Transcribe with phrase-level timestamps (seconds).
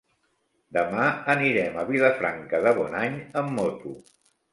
[0.77, 1.03] Demà
[1.33, 3.93] anirem a Vilafranca de Bonany amb moto.